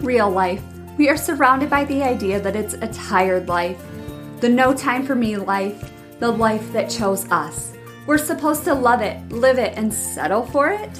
Real 0.00 0.30
life. 0.30 0.62
We 0.96 1.08
are 1.08 1.16
surrounded 1.16 1.68
by 1.68 1.84
the 1.84 2.04
idea 2.04 2.38
that 2.40 2.54
it's 2.54 2.74
a 2.74 2.86
tired 2.92 3.48
life. 3.48 3.82
The 4.40 4.48
no 4.48 4.72
time 4.72 5.04
for 5.04 5.16
me 5.16 5.36
life, 5.36 5.92
the 6.20 6.30
life 6.30 6.72
that 6.72 6.88
chose 6.88 7.28
us. 7.32 7.72
We're 8.06 8.18
supposed 8.18 8.62
to 8.64 8.74
love 8.74 9.02
it, 9.02 9.28
live 9.30 9.58
it, 9.58 9.76
and 9.76 9.92
settle 9.92 10.46
for 10.46 10.70
it, 10.70 10.90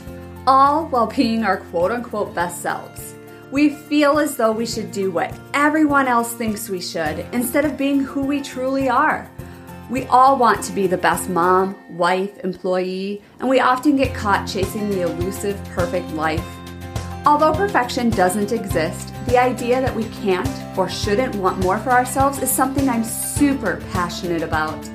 all 0.48 0.86
while 0.88 1.06
being 1.06 1.44
our 1.44 1.58
quote 1.58 1.92
unquote 1.92 2.34
best 2.34 2.60
selves. 2.60 3.14
We 3.52 3.70
feel 3.70 4.18
as 4.18 4.36
though 4.36 4.52
we 4.52 4.66
should 4.66 4.90
do 4.90 5.12
what 5.12 5.32
everyone 5.54 6.08
else 6.08 6.34
thinks 6.34 6.68
we 6.68 6.80
should 6.80 7.20
instead 7.32 7.64
of 7.64 7.78
being 7.78 8.00
who 8.00 8.26
we 8.26 8.40
truly 8.40 8.88
are. 8.88 9.30
We 9.90 10.06
all 10.06 10.36
want 10.36 10.62
to 10.64 10.72
be 10.72 10.88
the 10.88 10.98
best 10.98 11.30
mom, 11.30 11.76
wife, 11.96 12.36
employee, 12.44 13.22
and 13.38 13.48
we 13.48 13.60
often 13.60 13.96
get 13.96 14.12
caught 14.12 14.48
chasing 14.48 14.90
the 14.90 15.02
elusive, 15.02 15.62
perfect 15.66 16.10
life. 16.10 16.44
Although 17.28 17.52
perfection 17.52 18.08
doesn't 18.08 18.52
exist, 18.52 19.12
the 19.26 19.36
idea 19.36 19.82
that 19.82 19.94
we 19.94 20.04
can't 20.22 20.48
or 20.78 20.88
shouldn't 20.88 21.34
want 21.34 21.58
more 21.58 21.76
for 21.76 21.90
ourselves 21.90 22.40
is 22.40 22.50
something 22.50 22.88
I'm 22.88 23.04
super 23.04 23.82
passionate 23.92 24.40
about. 24.40 24.88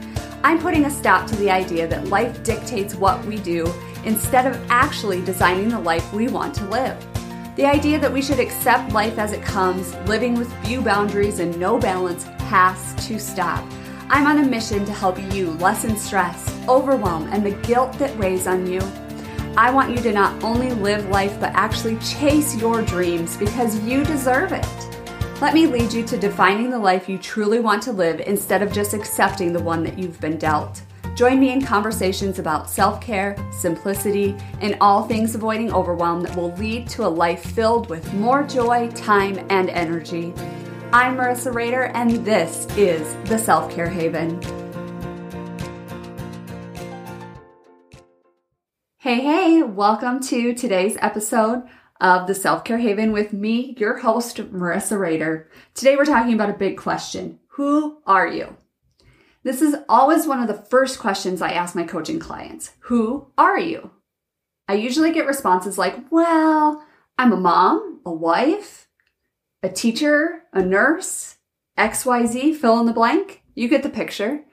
I'm 0.44 0.58
putting 0.58 0.86
a 0.86 0.90
stop 0.90 1.28
to 1.28 1.36
the 1.36 1.52
idea 1.52 1.88
that 1.88 2.08
life 2.08 2.44
dictates 2.44 2.96
what 2.96 3.23
we 3.26 3.38
do 3.38 3.72
instead 4.04 4.48
of 4.48 4.59
actually 4.72 5.23
designing 5.23 5.70
the 5.70 5.80
life 5.80 6.12
we 6.12 6.28
want 6.28 6.56
to 6.56 6.66
live. 6.70 6.98
The 7.56 7.68
idea 7.68 8.00
that 8.00 8.12
we 8.12 8.23
should 8.23 8.40
accept 8.40 8.94
life 8.94 9.20
as 9.20 9.31
it 9.31 9.44
comes, 9.44 9.94
living 10.08 10.34
with 10.34 10.52
few 10.66 10.81
boundaries 10.81 11.38
and 11.38 11.59
no 11.59 11.78
balance, 11.78 12.23
has 12.50 12.95
to 13.06 13.20
stop. 13.20 13.64
I'm 14.09 14.26
on 14.26 14.40
a 14.40 14.50
mission 14.50 14.86
to 14.86 14.92
help 14.92 15.22
you 15.31 15.52
lessen 15.52 15.95
stress, 15.95 16.52
overwhelm, 16.68 17.31
and 17.31 17.45
the 17.45 17.52
guilt 17.68 17.94
that 18.00 18.18
weighs 18.18 18.48
on 18.48 18.66
you. 18.66 18.81
I 19.56 19.70
want 19.70 19.92
you 19.92 19.98
to 19.98 20.12
not 20.12 20.44
only 20.44 20.72
live 20.72 21.10
life, 21.10 21.40
but 21.40 21.52
actually 21.54 21.98
chase 21.98 22.56
your 22.56 22.82
dreams 22.82 23.38
because 23.38 23.80
you 23.84 24.04
deserve 24.04 24.52
it. 24.52 24.66
Let 25.42 25.54
me 25.54 25.68
lead 25.68 25.94
you 25.94 26.04
to 26.06 26.18
defining 26.18 26.72
the 26.72 26.80
life 26.80 27.08
you 27.08 27.20
truly 27.20 27.60
want 27.60 27.84
to 27.84 27.92
live 27.92 28.20
instead 28.22 28.64
of 28.64 28.72
just 28.72 28.95
accepting 28.95 29.54
the 29.54 29.62
one 29.62 29.84
that 29.84 30.00
you've 30.00 30.20
been 30.20 30.40
dealt. 30.40 30.82
Join 31.16 31.40
me 31.40 31.52
in 31.52 31.62
conversations 31.62 32.40
about 32.40 32.68
self 32.68 33.00
care, 33.00 33.36
simplicity, 33.52 34.36
and 34.62 34.76
all 34.82 35.08
things 35.08 35.36
avoiding 35.36 35.72
overwhelm 35.72 36.22
that 36.22 36.36
will 36.36 36.54
lead 36.56 36.90
to 36.90 37.06
a 37.06 37.08
life 37.08 37.44
filled 37.54 37.92
with 37.92 38.12
more 38.16 38.42
joy, 38.42 38.90
time, 38.95 39.45
and 39.52 39.70
energy. 39.70 40.34
I'm 40.92 41.16
Marissa 41.16 41.54
Rader, 41.54 41.86
and 41.94 42.26
this 42.26 42.66
is 42.76 43.16
the 43.30 43.38
Self 43.38 43.72
Care 43.72 43.90
Haven. 43.90 44.62
Hey, 49.04 49.20
hey, 49.20 49.64
welcome 49.64 50.22
to 50.28 50.54
today's 50.54 50.96
episode 51.02 51.64
of 52.00 52.26
the 52.26 52.34
Self 52.34 52.64
Care 52.64 52.78
Haven 52.78 53.12
with 53.12 53.34
me, 53.34 53.76
your 53.78 53.98
host, 53.98 54.38
Marissa 54.38 54.98
Rader. 54.98 55.50
Today 55.73 55.98
we're 55.98 56.06
talking 56.06 56.34
about 56.34 56.50
a 56.50 56.58
big 56.58 56.78
question 56.78 57.38
Who 57.48 57.98
are 58.08 58.26
you? 58.26 58.56
This 59.44 59.62
is 59.62 59.76
always 59.90 60.26
one 60.26 60.40
of 60.40 60.48
the 60.48 60.54
first 60.54 61.00
questions 61.00 61.42
I 61.42 61.52
ask 61.52 61.76
my 61.76 61.84
coaching 61.84 62.18
clients 62.18 62.72
Who 62.84 63.28
are 63.38 63.60
you? 63.60 63.92
I 64.70 64.76
usually 64.76 65.12
get 65.12 65.28
responses 65.28 65.78
like, 65.78 66.10
Well, 66.10 66.86
I'm 67.17 67.34
a 67.34 67.36
mom, 67.36 68.00
a 68.06 68.14
wife, 68.14 68.88
a 69.62 69.67
teacher, 69.67 70.44
a 70.54 70.62
nurse, 70.62 71.40
XYZ, 71.78 72.56
fill 72.56 72.80
in 72.80 72.86
the 72.86 72.94
blank. 72.94 73.44
You 73.54 73.67
get 73.67 73.84
the 73.84 73.90
picture. 73.90 74.45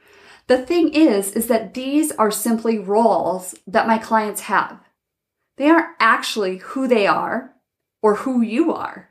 The 0.51 0.59
thing 0.59 0.93
is, 0.95 1.31
is 1.34 1.47
that 1.47 1.75
these 1.75 2.11
are 2.11 2.33
simply 2.33 2.77
roles 2.77 3.55
that 3.69 3.87
my 3.87 3.98
clients 3.98 4.41
have. 4.41 4.81
They 5.57 5.69
aren't 5.70 5.95
actually 6.01 6.57
who 6.57 6.89
they 6.89 7.07
are 7.07 7.55
or 8.03 8.17
who 8.17 8.42
you 8.42 8.73
are. 8.73 9.11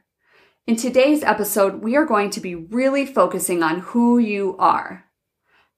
In 0.67 0.75
today's 0.75 1.23
episode, 1.23 1.81
we 1.81 1.95
are 1.95 2.03
going 2.03 2.29
to 2.31 2.41
be 2.41 2.55
really 2.55 3.05
focusing 3.05 3.63
on 3.63 3.79
who 3.79 4.17
you 4.19 4.57
are. 4.59 5.05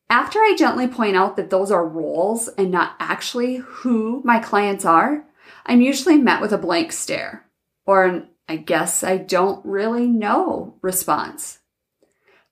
After 0.09 0.39
I 0.39 0.55
gently 0.57 0.87
point 0.87 1.15
out 1.15 1.35
that 1.35 1.51
those 1.51 1.69
are 1.69 1.87
roles 1.87 2.47
and 2.47 2.71
not 2.71 2.95
actually 2.99 3.57
who 3.57 4.23
my 4.25 4.39
clients 4.39 4.83
are, 4.83 5.25
I'm 5.67 5.81
usually 5.81 6.17
met 6.17 6.41
with 6.41 6.53
a 6.53 6.57
blank 6.57 6.91
stare 6.91 7.45
or 7.85 8.05
an 8.05 8.29
I 8.49 8.55
guess 8.55 9.03
I 9.03 9.17
don't 9.17 9.63
really 9.63 10.07
know 10.07 10.79
response. 10.81 11.59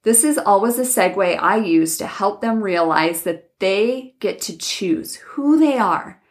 This 0.04 0.24
is 0.24 0.38
always 0.38 0.80
a 0.80 0.84
segue 0.84 1.38
I 1.40 1.58
use 1.58 1.98
to 1.98 2.08
help 2.08 2.42
them 2.42 2.62
realize 2.62 3.24
that 3.24 3.60
they 3.60 4.16
get 4.20 4.40
to 4.42 4.58
choose 4.58 5.16
who 5.16 5.60
they 5.60 5.78
are. 5.78 6.22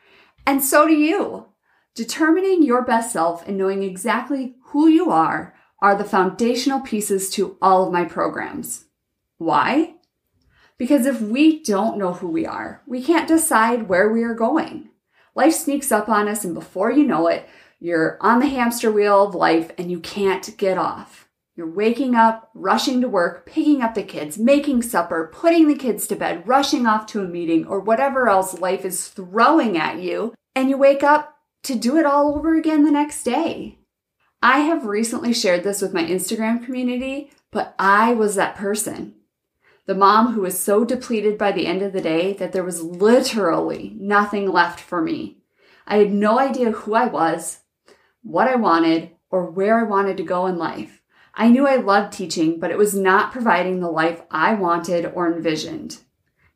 And 0.46 0.64
so 0.64 0.86
do 0.86 0.94
you. 0.94 1.46
Determining 1.94 2.62
your 2.62 2.82
best 2.82 3.12
self 3.12 3.46
and 3.46 3.58
knowing 3.58 3.82
exactly 3.82 4.54
who 4.66 4.88
you 4.88 5.10
are 5.10 5.54
are 5.82 5.94
the 5.96 6.04
foundational 6.04 6.80
pieces 6.80 7.28
to 7.30 7.56
all 7.60 7.86
of 7.86 7.92
my 7.92 8.04
programs. 8.04 8.86
Why? 9.36 9.94
Because 10.78 11.06
if 11.06 11.20
we 11.20 11.62
don't 11.62 11.98
know 11.98 12.14
who 12.14 12.28
we 12.28 12.46
are, 12.46 12.82
we 12.86 13.02
can't 13.02 13.28
decide 13.28 13.88
where 13.88 14.10
we 14.10 14.22
are 14.22 14.34
going. 14.34 14.88
Life 15.34 15.54
sneaks 15.54 15.92
up 15.92 16.08
on 16.08 16.28
us, 16.28 16.44
and 16.44 16.54
before 16.54 16.90
you 16.90 17.04
know 17.04 17.26
it, 17.28 17.48
you're 17.80 18.16
on 18.20 18.40
the 18.40 18.46
hamster 18.46 18.90
wheel 18.90 19.24
of 19.24 19.34
life 19.34 19.70
and 19.78 19.90
you 19.90 20.00
can't 20.00 20.56
get 20.56 20.78
off. 20.78 21.27
You're 21.58 21.66
waking 21.66 22.14
up, 22.14 22.50
rushing 22.54 23.00
to 23.00 23.08
work, 23.08 23.44
picking 23.44 23.82
up 23.82 23.94
the 23.94 24.04
kids, 24.04 24.38
making 24.38 24.82
supper, 24.82 25.28
putting 25.34 25.66
the 25.66 25.74
kids 25.74 26.06
to 26.06 26.14
bed, 26.14 26.46
rushing 26.46 26.86
off 26.86 27.06
to 27.06 27.20
a 27.20 27.26
meeting, 27.26 27.66
or 27.66 27.80
whatever 27.80 28.28
else 28.28 28.60
life 28.60 28.84
is 28.84 29.08
throwing 29.08 29.76
at 29.76 29.98
you, 29.98 30.34
and 30.54 30.70
you 30.70 30.78
wake 30.78 31.02
up 31.02 31.36
to 31.64 31.74
do 31.74 31.96
it 31.96 32.06
all 32.06 32.32
over 32.36 32.54
again 32.54 32.84
the 32.84 32.92
next 32.92 33.24
day. 33.24 33.80
I 34.40 34.60
have 34.60 34.86
recently 34.86 35.32
shared 35.32 35.64
this 35.64 35.82
with 35.82 35.92
my 35.92 36.04
Instagram 36.04 36.64
community, 36.64 37.32
but 37.50 37.74
I 37.76 38.14
was 38.14 38.36
that 38.36 38.54
person. 38.54 39.16
The 39.86 39.96
mom 39.96 40.34
who 40.34 40.42
was 40.42 40.60
so 40.60 40.84
depleted 40.84 41.36
by 41.36 41.50
the 41.50 41.66
end 41.66 41.82
of 41.82 41.92
the 41.92 42.00
day 42.00 42.34
that 42.34 42.52
there 42.52 42.62
was 42.62 42.84
literally 42.84 43.96
nothing 43.98 44.48
left 44.48 44.78
for 44.78 45.02
me. 45.02 45.38
I 45.88 45.96
had 45.96 46.12
no 46.12 46.38
idea 46.38 46.70
who 46.70 46.94
I 46.94 47.06
was, 47.06 47.62
what 48.22 48.46
I 48.46 48.54
wanted, 48.54 49.10
or 49.28 49.50
where 49.50 49.80
I 49.80 49.82
wanted 49.82 50.18
to 50.18 50.22
go 50.22 50.46
in 50.46 50.56
life. 50.56 50.97
I 51.40 51.48
knew 51.48 51.68
I 51.68 51.76
loved 51.76 52.12
teaching, 52.12 52.58
but 52.58 52.72
it 52.72 52.76
was 52.76 52.96
not 52.96 53.30
providing 53.30 53.78
the 53.78 53.90
life 53.90 54.20
I 54.28 54.54
wanted 54.54 55.06
or 55.14 55.32
envisioned. 55.32 55.98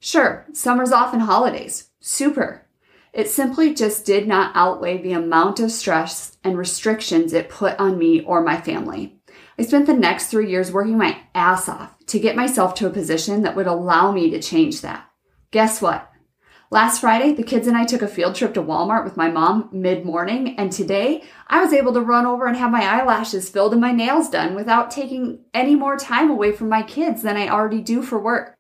Sure, 0.01 0.45
summers 0.53 0.91
off 0.91 1.13
and 1.13 1.23
holidays. 1.23 1.91
Super. 2.01 2.67
It 3.13 3.29
simply 3.29 3.75
just 3.75 4.05
did 4.05 4.27
not 4.27 4.51
outweigh 4.57 5.01
the 5.01 5.13
amount 5.13 5.61
of 5.61 5.71
stress 5.71 6.37
and 6.43 6.59
restrictions 6.59 7.33
it 7.33 7.49
put 7.49 7.79
on 7.79 7.97
me 7.97 8.23
or 8.23 8.43
my 8.43 8.61
family. 8.61 9.21
I 9.57 9.63
spent 9.63 9.87
the 9.87 9.95
next 9.95 10.27
three 10.27 10.51
years 10.51 10.73
working 10.73 10.99
my 10.99 11.17
ass 11.33 11.69
off 11.69 11.97
to 12.07 12.19
get 12.19 12.35
myself 12.35 12.75
to 12.77 12.89
a 12.89 12.91
position 12.91 13.43
that 13.43 13.55
would 13.55 13.69
allow 13.69 14.11
me 14.11 14.31
to 14.31 14.43
change 14.43 14.81
that. 14.81 15.09
Guess 15.53 15.81
what? 15.81 16.11
Last 16.73 17.03
Friday, 17.03 17.35
the 17.35 17.43
kids 17.43 17.67
and 17.67 17.77
I 17.77 17.85
took 17.85 18.01
a 18.01 18.09
field 18.09 18.35
trip 18.35 18.55
to 18.55 18.63
Walmart 18.63 19.05
with 19.05 19.15
my 19.15 19.29
mom 19.29 19.69
mid 19.73 20.07
morning, 20.07 20.57
and 20.57 20.73
today 20.73 21.23
I 21.47 21.63
was 21.63 21.71
able 21.71 21.93
to 21.93 22.01
run 22.01 22.25
over 22.25 22.47
and 22.47 22.57
have 22.57 22.71
my 22.71 22.83
eyelashes 22.83 23.51
filled 23.51 23.73
and 23.73 23.81
my 23.83 23.93
nails 23.93 24.31
done 24.31 24.55
without 24.55 24.91
taking 24.91 25.45
any 25.53 25.75
more 25.75 25.99
time 25.99 26.31
away 26.31 26.51
from 26.53 26.71
my 26.71 26.83
kids 26.83 27.21
than 27.21 27.37
I 27.37 27.51
already 27.51 27.83
do 27.83 28.01
for 28.01 28.19
work. 28.19 28.57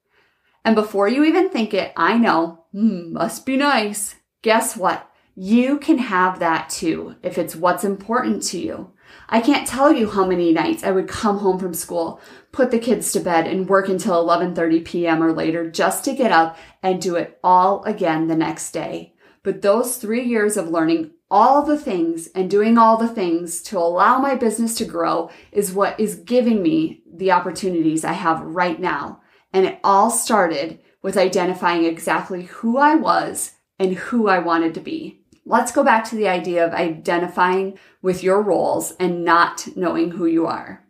And 0.62 0.74
before 0.74 1.08
you 1.08 1.24
even 1.24 1.48
think 1.48 1.72
it, 1.72 1.94
I 1.96 2.18
know, 2.18 2.66
hmm, 2.72 3.14
must 3.14 3.46
be 3.46 3.56
nice. 3.56 4.16
Guess 4.42 4.76
what? 4.76 5.10
You 5.34 5.78
can 5.78 5.96
have 5.96 6.38
that 6.40 6.68
too 6.68 7.14
if 7.22 7.38
it's 7.38 7.56
what's 7.56 7.82
important 7.82 8.42
to 8.48 8.58
you. 8.58 8.92
I 9.28 9.40
can't 9.40 9.66
tell 9.66 9.92
you 9.92 10.10
how 10.10 10.26
many 10.26 10.52
nights 10.52 10.84
I 10.84 10.90
would 10.90 11.08
come 11.08 11.38
home 11.38 11.58
from 11.58 11.74
school, 11.74 12.20
put 12.50 12.70
the 12.70 12.78
kids 12.78 13.12
to 13.12 13.20
bed 13.20 13.46
and 13.46 13.68
work 13.68 13.88
until 13.88 14.24
11:30 14.24 14.84
p.m. 14.84 15.22
or 15.22 15.32
later 15.32 15.70
just 15.70 16.04
to 16.04 16.14
get 16.14 16.32
up 16.32 16.56
and 16.82 17.00
do 17.00 17.16
it 17.16 17.38
all 17.42 17.82
again 17.84 18.26
the 18.26 18.36
next 18.36 18.72
day. 18.72 19.14
But 19.42 19.62
those 19.62 19.96
3 19.96 20.22
years 20.22 20.56
of 20.56 20.68
learning 20.68 21.12
all 21.30 21.62
the 21.62 21.78
things 21.78 22.28
and 22.34 22.50
doing 22.50 22.76
all 22.76 22.98
the 22.98 23.08
things 23.08 23.62
to 23.62 23.78
allow 23.78 24.18
my 24.18 24.34
business 24.34 24.74
to 24.76 24.84
grow 24.84 25.30
is 25.50 25.72
what 25.72 25.98
is 25.98 26.16
giving 26.16 26.62
me 26.62 27.02
the 27.10 27.32
opportunities 27.32 28.04
I 28.04 28.12
have 28.12 28.42
right 28.42 28.78
now. 28.78 29.22
And 29.52 29.64
it 29.66 29.80
all 29.82 30.10
started 30.10 30.80
with 31.00 31.16
identifying 31.16 31.84
exactly 31.84 32.42
who 32.42 32.76
I 32.76 32.94
was 32.94 33.52
and 33.78 33.94
who 33.94 34.28
I 34.28 34.38
wanted 34.38 34.74
to 34.74 34.80
be. 34.80 35.21
Let's 35.52 35.70
go 35.70 35.84
back 35.84 36.08
to 36.08 36.16
the 36.16 36.28
idea 36.28 36.64
of 36.64 36.72
identifying 36.72 37.78
with 38.00 38.22
your 38.22 38.40
roles 38.40 38.92
and 38.92 39.22
not 39.22 39.68
knowing 39.76 40.12
who 40.12 40.24
you 40.24 40.46
are. 40.46 40.82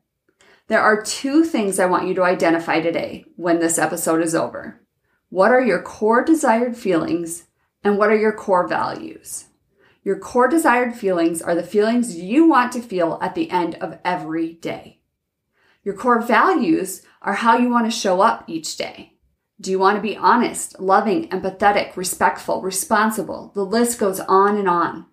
There 0.69 0.81
are 0.81 1.03
two 1.03 1.44
things 1.44 1.81
I 1.81 1.87
want 1.87 2.06
you 2.06 2.14
to 2.14 2.23
identify 2.23 2.81
today 2.81 3.25
when 3.35 3.59
this 3.59 3.76
episode 3.76 4.23
is 4.23 4.37
over. 4.37 4.81
What 5.31 5.50
are 5.50 5.61
your 5.61 5.82
core 5.82 6.25
desired 6.25 6.76
feelings 6.76 7.49
and 7.82 7.99
what 7.99 8.11
are 8.11 8.17
your 8.17 8.32
core 8.32 8.69
values? 8.69 9.47
Your 10.05 10.20
core 10.20 10.47
desired 10.47 10.94
feelings 10.94 11.43
are 11.43 11.56
the 11.56 11.64
feelings 11.64 12.17
you 12.17 12.49
want 12.49 12.70
to 12.75 12.81
feel 12.81 13.19
at 13.20 13.35
the 13.35 13.50
end 13.50 13.75
of 13.81 13.99
every 14.05 14.53
day. 14.53 15.00
Your 15.82 15.97
core 15.97 16.23
values 16.23 17.03
are 17.20 17.35
how 17.35 17.59
you 17.59 17.69
want 17.69 17.87
to 17.87 17.91
show 17.91 18.20
up 18.20 18.44
each 18.47 18.76
day. 18.76 19.12
Do 19.62 19.70
you 19.70 19.79
want 19.79 19.94
to 19.94 20.03
be 20.03 20.17
honest, 20.17 20.81
loving, 20.81 21.29
empathetic, 21.29 21.97
respectful, 21.97 22.62
responsible? 22.62 23.53
The 23.55 23.64
list 23.64 23.97
goes 23.97 24.19
on 24.19 24.56
and 24.56 24.69
on. 24.69 25.06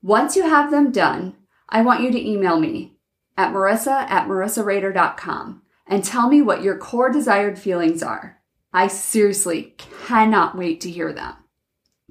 Once 0.00 0.36
you 0.36 0.44
have 0.44 0.70
them 0.70 0.92
done, 0.92 1.34
I 1.68 1.82
want 1.82 2.00
you 2.00 2.12
to 2.12 2.28
email 2.28 2.60
me. 2.60 2.96
at 3.36 3.52
marissa 3.52 4.08
at 4.08 4.28
marissarader.com 4.28 5.62
and 5.88 6.04
tell 6.04 6.28
me 6.28 6.40
what 6.40 6.62
your 6.62 6.78
core 6.78 7.10
desired 7.10 7.58
feelings 7.58 8.00
are. 8.00 8.40
I 8.72 8.86
seriously 8.86 9.74
cannot 10.06 10.56
wait 10.56 10.80
to 10.82 10.90
hear 10.90 11.12
them. 11.12 11.34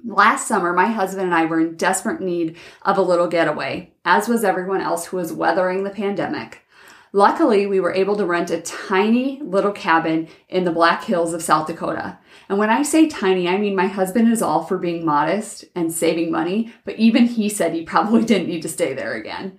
Last 0.04 0.46
summer, 0.46 0.74
my 0.74 0.88
husband 0.88 1.26
and 1.26 1.34
I 1.34 1.46
were 1.46 1.60
in 1.60 1.76
desperate 1.76 2.20
need 2.20 2.58
of 2.82 2.98
a 2.98 3.02
little 3.02 3.26
getaway, 3.28 3.94
as 4.04 4.28
was 4.28 4.44
everyone 4.44 4.82
else 4.82 5.06
who 5.06 5.16
was 5.16 5.32
weathering 5.32 5.84
the 5.84 5.90
pandemic. 5.90 6.62
Luckily, 7.12 7.66
we 7.66 7.80
were 7.80 7.92
able 7.92 8.16
to 8.16 8.24
rent 8.24 8.50
a 8.50 8.60
tiny 8.60 9.40
little 9.42 9.72
cabin 9.72 10.28
in 10.48 10.64
the 10.64 10.70
Black 10.70 11.02
Hills 11.02 11.34
of 11.34 11.42
South 11.42 11.66
Dakota. 11.66 12.18
And 12.48 12.56
when 12.56 12.70
I 12.70 12.84
say 12.84 13.08
tiny, 13.08 13.48
I 13.48 13.56
mean 13.56 13.74
my 13.74 13.88
husband 13.88 14.32
is 14.32 14.42
all 14.42 14.64
for 14.64 14.78
being 14.78 15.04
modest 15.04 15.64
and 15.74 15.92
saving 15.92 16.30
money, 16.30 16.72
but 16.84 16.96
even 16.96 17.26
he 17.26 17.48
said 17.48 17.72
he 17.72 17.82
probably 17.82 18.24
didn't 18.26 18.48
need 18.48 18.62
to 18.62 18.68
stay 18.68 18.94
there 18.94 19.14
again. 19.14 19.58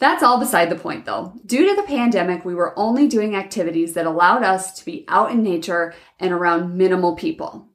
That's 0.00 0.22
all 0.22 0.40
beside 0.40 0.70
the 0.70 0.76
point 0.76 1.04
though. 1.04 1.34
Due 1.46 1.68
to 1.68 1.76
the 1.76 1.86
pandemic, 1.86 2.44
we 2.44 2.54
were 2.54 2.76
only 2.76 3.06
doing 3.06 3.36
activities 3.36 3.94
that 3.94 4.06
allowed 4.06 4.42
us 4.42 4.72
to 4.78 4.84
be 4.84 5.04
out 5.06 5.30
in 5.30 5.42
nature 5.42 5.94
and 6.18 6.32
around 6.32 6.76
minimal 6.76 7.14
people. 7.14 7.67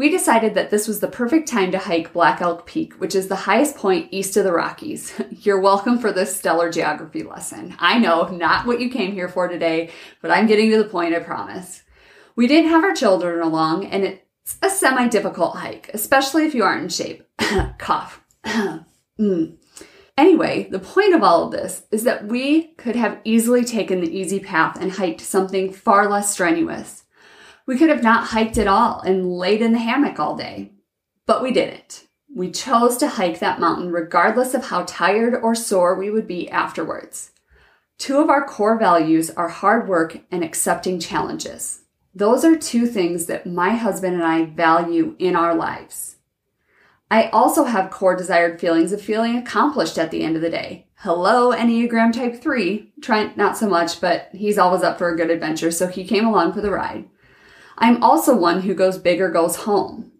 We 0.00 0.08
decided 0.08 0.54
that 0.54 0.70
this 0.70 0.88
was 0.88 1.00
the 1.00 1.08
perfect 1.08 1.46
time 1.46 1.72
to 1.72 1.78
hike 1.78 2.14
Black 2.14 2.40
Elk 2.40 2.64
Peak, 2.64 2.94
which 2.94 3.14
is 3.14 3.28
the 3.28 3.36
highest 3.36 3.76
point 3.76 4.08
east 4.10 4.34
of 4.38 4.44
the 4.44 4.52
Rockies. 4.54 5.12
You're 5.30 5.60
welcome 5.60 5.98
for 5.98 6.10
this 6.10 6.34
stellar 6.34 6.70
geography 6.70 7.22
lesson. 7.22 7.76
I 7.78 7.98
know, 7.98 8.28
not 8.28 8.66
what 8.66 8.80
you 8.80 8.88
came 8.88 9.12
here 9.12 9.28
for 9.28 9.46
today, 9.46 9.90
but 10.22 10.30
I'm 10.30 10.46
getting 10.46 10.70
to 10.70 10.78
the 10.78 10.88
point, 10.88 11.14
I 11.14 11.18
promise. 11.18 11.82
We 12.34 12.46
didn't 12.46 12.70
have 12.70 12.82
our 12.82 12.94
children 12.94 13.42
along, 13.42 13.84
and 13.88 14.04
it's 14.04 14.56
a 14.62 14.70
semi 14.70 15.06
difficult 15.08 15.56
hike, 15.56 15.90
especially 15.92 16.46
if 16.46 16.54
you 16.54 16.64
aren't 16.64 16.84
in 16.84 16.88
shape. 16.88 17.22
Cough. 17.76 18.24
mm. 18.46 19.56
Anyway, 20.16 20.66
the 20.70 20.78
point 20.78 21.14
of 21.14 21.22
all 21.22 21.44
of 21.44 21.52
this 21.52 21.82
is 21.90 22.04
that 22.04 22.26
we 22.26 22.68
could 22.78 22.96
have 22.96 23.20
easily 23.24 23.66
taken 23.66 24.00
the 24.00 24.18
easy 24.18 24.40
path 24.40 24.80
and 24.80 24.92
hiked 24.92 25.20
something 25.20 25.70
far 25.70 26.08
less 26.08 26.32
strenuous. 26.32 27.04
We 27.66 27.78
could 27.78 27.88
have 27.88 28.02
not 28.02 28.28
hiked 28.28 28.58
at 28.58 28.66
all 28.66 29.00
and 29.00 29.36
laid 29.36 29.62
in 29.62 29.72
the 29.72 29.78
hammock 29.78 30.18
all 30.18 30.36
day. 30.36 30.72
But 31.26 31.42
we 31.42 31.52
didn't. 31.52 32.06
We 32.34 32.50
chose 32.50 32.96
to 32.98 33.08
hike 33.08 33.40
that 33.40 33.60
mountain 33.60 33.90
regardless 33.90 34.54
of 34.54 34.66
how 34.66 34.84
tired 34.84 35.34
or 35.34 35.54
sore 35.54 35.94
we 35.94 36.10
would 36.10 36.26
be 36.26 36.48
afterwards. 36.50 37.32
Two 37.98 38.18
of 38.18 38.30
our 38.30 38.44
core 38.44 38.78
values 38.78 39.30
are 39.30 39.48
hard 39.48 39.88
work 39.88 40.20
and 40.30 40.42
accepting 40.42 40.98
challenges. 40.98 41.82
Those 42.14 42.44
are 42.44 42.56
two 42.56 42.86
things 42.86 43.26
that 43.26 43.46
my 43.46 43.70
husband 43.70 44.14
and 44.14 44.24
I 44.24 44.46
value 44.46 45.14
in 45.18 45.36
our 45.36 45.54
lives. 45.54 46.16
I 47.10 47.28
also 47.28 47.64
have 47.64 47.90
core 47.90 48.16
desired 48.16 48.60
feelings 48.60 48.92
of 48.92 49.02
feeling 49.02 49.36
accomplished 49.36 49.98
at 49.98 50.10
the 50.10 50.22
end 50.22 50.36
of 50.36 50.42
the 50.42 50.50
day. 50.50 50.86
Hello, 50.94 51.50
Enneagram 51.50 52.12
Type 52.12 52.40
3. 52.40 52.92
Trent, 53.02 53.36
not 53.36 53.56
so 53.56 53.68
much, 53.68 54.00
but 54.00 54.28
he's 54.32 54.58
always 54.58 54.82
up 54.82 54.96
for 54.96 55.08
a 55.08 55.16
good 55.16 55.30
adventure, 55.30 55.70
so 55.70 55.86
he 55.86 56.06
came 56.06 56.26
along 56.26 56.52
for 56.52 56.60
the 56.60 56.70
ride. 56.70 57.08
I'm 57.80 58.02
also 58.02 58.36
one 58.36 58.60
who 58.60 58.74
goes 58.74 58.98
big 58.98 59.20
or 59.20 59.30
goes 59.30 59.56
home. 59.56 60.12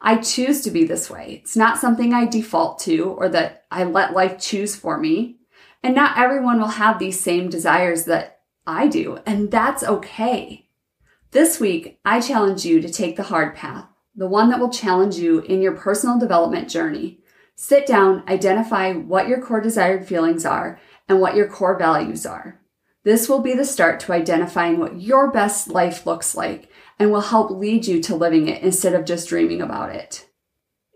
I 0.00 0.16
choose 0.16 0.60
to 0.62 0.70
be 0.70 0.84
this 0.84 1.08
way. 1.08 1.40
It's 1.42 1.56
not 1.56 1.78
something 1.78 2.12
I 2.12 2.26
default 2.26 2.80
to 2.80 3.10
or 3.10 3.28
that 3.30 3.64
I 3.70 3.84
let 3.84 4.12
life 4.12 4.38
choose 4.38 4.76
for 4.76 4.98
me. 4.98 5.38
And 5.82 5.94
not 5.94 6.18
everyone 6.18 6.58
will 6.58 6.66
have 6.66 6.98
these 6.98 7.20
same 7.20 7.48
desires 7.48 8.04
that 8.04 8.40
I 8.66 8.88
do, 8.88 9.20
and 9.24 9.50
that's 9.50 9.84
okay. 9.84 10.68
This 11.30 11.60
week, 11.60 12.00
I 12.04 12.20
challenge 12.20 12.64
you 12.64 12.80
to 12.80 12.88
take 12.88 13.16
the 13.16 13.22
hard 13.24 13.54
path, 13.54 13.86
the 14.16 14.26
one 14.26 14.50
that 14.50 14.58
will 14.58 14.70
challenge 14.70 15.16
you 15.16 15.40
in 15.40 15.62
your 15.62 15.76
personal 15.76 16.18
development 16.18 16.68
journey. 16.68 17.20
Sit 17.54 17.86
down, 17.86 18.24
identify 18.26 18.92
what 18.92 19.28
your 19.28 19.40
core 19.40 19.60
desired 19.60 20.06
feelings 20.06 20.44
are 20.44 20.80
and 21.08 21.20
what 21.20 21.36
your 21.36 21.48
core 21.48 21.78
values 21.78 22.26
are. 22.26 22.60
This 23.06 23.28
will 23.28 23.38
be 23.38 23.54
the 23.54 23.64
start 23.64 24.00
to 24.00 24.12
identifying 24.12 24.80
what 24.80 25.00
your 25.00 25.30
best 25.30 25.68
life 25.68 26.06
looks 26.06 26.34
like 26.34 26.68
and 26.98 27.12
will 27.12 27.20
help 27.20 27.52
lead 27.52 27.86
you 27.86 28.02
to 28.02 28.16
living 28.16 28.48
it 28.48 28.64
instead 28.64 28.94
of 28.94 29.04
just 29.04 29.28
dreaming 29.28 29.62
about 29.62 29.94
it. 29.94 30.26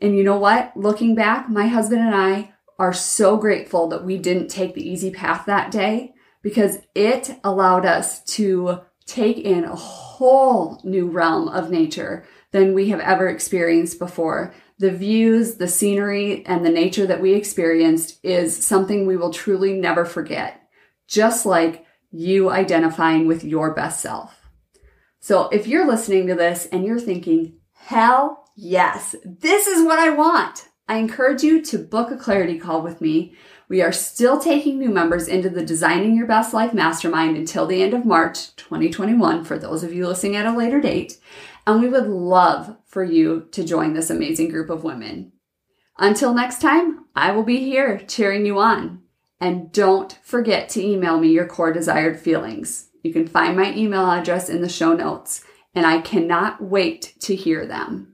And 0.02 0.16
you 0.16 0.24
know 0.24 0.36
what? 0.36 0.76
Looking 0.76 1.14
back, 1.14 1.48
my 1.48 1.68
husband 1.68 2.00
and 2.00 2.12
I 2.12 2.52
are 2.80 2.92
so 2.92 3.36
grateful 3.36 3.86
that 3.90 4.04
we 4.04 4.18
didn't 4.18 4.48
take 4.48 4.74
the 4.74 4.84
easy 4.84 5.12
path 5.12 5.46
that 5.46 5.70
day 5.70 6.14
because 6.42 6.78
it 6.96 7.38
allowed 7.44 7.86
us 7.86 8.24
to 8.34 8.80
take 9.06 9.38
in 9.38 9.62
a 9.62 9.76
whole 9.76 10.80
new 10.82 11.06
realm 11.06 11.46
of 11.46 11.70
nature 11.70 12.26
than 12.50 12.74
we 12.74 12.88
have 12.88 12.98
ever 12.98 13.28
experienced 13.28 14.00
before. 14.00 14.52
The 14.80 14.90
views, 14.90 15.58
the 15.58 15.68
scenery, 15.68 16.44
and 16.44 16.66
the 16.66 16.70
nature 16.70 17.06
that 17.06 17.22
we 17.22 17.34
experienced 17.34 18.18
is 18.24 18.66
something 18.66 19.06
we 19.06 19.16
will 19.16 19.32
truly 19.32 19.74
never 19.74 20.04
forget, 20.04 20.60
just 21.06 21.46
like 21.46 21.86
you 22.10 22.50
identifying 22.50 23.26
with 23.26 23.44
your 23.44 23.74
best 23.74 24.00
self. 24.00 24.48
So 25.20 25.48
if 25.48 25.66
you're 25.66 25.86
listening 25.86 26.26
to 26.28 26.34
this 26.34 26.66
and 26.66 26.84
you're 26.84 26.98
thinking, 26.98 27.58
hell 27.72 28.50
yes, 28.56 29.14
this 29.24 29.66
is 29.66 29.84
what 29.84 29.98
I 29.98 30.10
want, 30.10 30.68
I 30.88 30.96
encourage 30.96 31.42
you 31.42 31.62
to 31.66 31.78
book 31.78 32.10
a 32.10 32.16
clarity 32.16 32.58
call 32.58 32.82
with 32.82 33.00
me. 33.00 33.34
We 33.68 33.80
are 33.80 33.92
still 33.92 34.40
taking 34.40 34.78
new 34.78 34.88
members 34.88 35.28
into 35.28 35.48
the 35.48 35.64
Designing 35.64 36.16
Your 36.16 36.26
Best 36.26 36.52
Life 36.52 36.74
Mastermind 36.74 37.36
until 37.36 37.66
the 37.66 37.82
end 37.82 37.94
of 37.94 38.04
March 38.04 38.56
2021 38.56 39.44
for 39.44 39.56
those 39.56 39.84
of 39.84 39.92
you 39.92 40.08
listening 40.08 40.34
at 40.34 40.46
a 40.46 40.56
later 40.56 40.80
date. 40.80 41.18
And 41.64 41.80
we 41.80 41.88
would 41.88 42.08
love 42.08 42.76
for 42.86 43.04
you 43.04 43.46
to 43.52 43.62
join 43.62 43.92
this 43.92 44.10
amazing 44.10 44.48
group 44.48 44.70
of 44.70 44.82
women. 44.82 45.30
Until 45.96 46.34
next 46.34 46.60
time, 46.60 47.04
I 47.14 47.30
will 47.30 47.44
be 47.44 47.60
here 47.60 48.02
cheering 48.08 48.44
you 48.44 48.58
on. 48.58 49.02
And 49.40 49.72
don't 49.72 50.18
forget 50.22 50.68
to 50.70 50.84
email 50.84 51.18
me 51.18 51.28
your 51.28 51.46
core 51.46 51.72
desired 51.72 52.20
feelings. 52.20 52.90
You 53.02 53.12
can 53.12 53.26
find 53.26 53.56
my 53.56 53.74
email 53.74 54.10
address 54.10 54.50
in 54.50 54.60
the 54.60 54.68
show 54.68 54.92
notes, 54.92 55.42
and 55.74 55.86
I 55.86 56.02
cannot 56.02 56.62
wait 56.62 57.14
to 57.20 57.34
hear 57.34 57.66
them. 57.66 58.12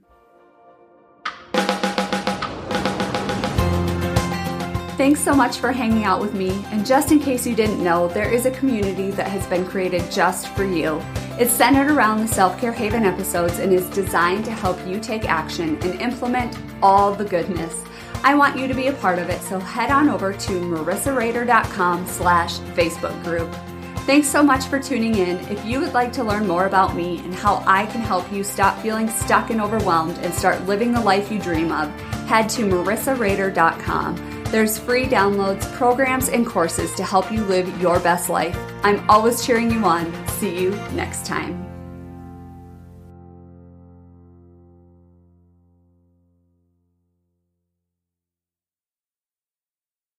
Thanks 4.96 5.20
so 5.20 5.34
much 5.34 5.58
for 5.58 5.73
hanging 5.73 6.05
out 6.05 6.20
with 6.20 6.32
me. 6.32 6.64
And 6.70 6.87
just 6.87 7.12
in 7.12 7.19
case 7.19 7.46
you 7.46 7.55
didn't 7.55 7.82
know, 7.82 8.08
there 8.08 8.32
is 8.32 8.46
a 8.46 8.50
community 8.52 9.11
that 9.11 9.26
has 9.29 9.46
been 9.46 9.67
created 9.67 10.11
just 10.11 10.49
for 10.49 10.64
you. 10.64 11.02
It's 11.38 11.52
centered 11.52 11.90
around 11.90 12.20
the 12.20 12.29
Self 12.29 12.58
Care 12.58 12.72
Haven 12.72 13.05
episodes 13.05 13.58
and 13.58 13.72
is 13.72 13.90
designed 13.90 14.44
to 14.46 14.52
help 14.52 14.79
you 14.87 14.99
take 14.99 15.29
action 15.29 15.76
and 15.82 16.00
implement 16.00 16.56
all 16.82 17.12
the 17.12 17.25
goodness. 17.25 17.82
I 18.26 18.34
want 18.34 18.58
you 18.58 18.67
to 18.67 18.75
be 18.75 18.88
a 18.88 18.93
part 18.93 19.20
of 19.20 19.31
it, 19.31 19.40
so 19.40 19.61
head 19.61 19.93
on 19.93 20.08
over 20.08 20.32
to 20.32 20.52
marissarader.com 20.61 22.08
slash 22.08 22.58
Facebook 22.58 23.23
group. 23.23 23.49
Thanks 23.99 24.26
so 24.26 24.43
much 24.43 24.65
for 24.65 24.81
tuning 24.81 25.15
in. 25.15 25.36
If 25.48 25.65
you 25.65 25.79
would 25.79 25.93
like 25.93 26.12
to 26.15 26.24
learn 26.24 26.44
more 26.44 26.67
about 26.67 26.96
me 26.96 27.19
and 27.19 27.32
how 27.32 27.62
I 27.69 27.86
can 27.86 28.01
help 28.01 28.32
you 28.32 28.43
stop 28.43 28.81
feeling 28.81 29.08
stuck 29.08 29.51
and 29.51 29.60
overwhelmed 29.60 30.19
and 30.19 30.34
start 30.34 30.67
living 30.67 30.91
the 30.91 31.01
life 31.01 31.31
you 31.31 31.39
dream 31.39 31.70
of, 31.70 31.89
head 32.27 32.48
to 32.48 32.62
marissarader.com. 32.62 34.43
There's 34.46 34.77
free 34.77 35.05
downloads, 35.05 35.72
programs, 35.74 36.29
and 36.29 36.44
courses 36.44 36.93
to 36.96 37.05
help 37.05 37.31
you 37.31 37.44
live 37.44 37.81
your 37.81 38.01
best 38.01 38.29
life. 38.29 38.58
I'm 38.82 39.08
always 39.08 39.46
cheering 39.46 39.70
you 39.70 39.84
on. 39.84 40.12
See 40.31 40.60
you 40.60 40.70
next 40.94 41.27
time. 41.27 41.66